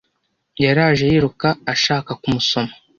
[0.63, 2.73] yaraje yiruka ashaka ku musoma